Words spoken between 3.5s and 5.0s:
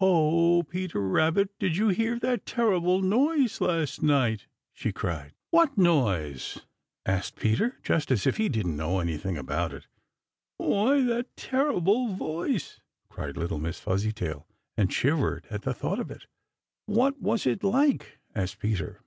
last night?" she